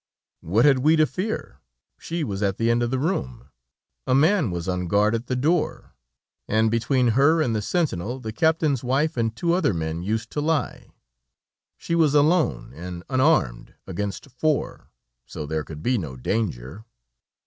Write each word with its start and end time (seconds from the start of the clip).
What 0.39 0.65
had 0.65 0.79
we 0.79 0.95
to 0.95 1.05
fear? 1.05 1.59
She 1.99 2.23
was 2.23 2.41
at 2.41 2.57
the 2.57 2.71
end 2.71 2.81
of 2.81 2.89
the 2.89 2.97
room, 2.97 3.51
a 4.07 4.15
man 4.15 4.49
was 4.49 4.67
on 4.67 4.87
guard 4.87 5.13
at 5.13 5.27
the 5.27 5.35
door, 5.35 5.93
and 6.47 6.71
between 6.71 7.09
her 7.09 7.39
and 7.39 7.55
the 7.55 7.61
sentinel 7.61 8.19
the 8.19 8.33
captain's 8.33 8.83
wife 8.83 9.15
and 9.15 9.35
two 9.35 9.53
other 9.53 9.75
men 9.75 10.01
used 10.01 10.31
to 10.31 10.41
lie. 10.41 10.89
She 11.77 11.93
was 11.93 12.15
alone 12.15 12.73
and 12.73 13.03
unarmed 13.11 13.75
against 13.85 14.31
four, 14.31 14.87
so 15.27 15.45
there 15.45 15.63
could 15.63 15.83
be 15.83 15.99
no 15.99 16.15
danger. 16.17 16.83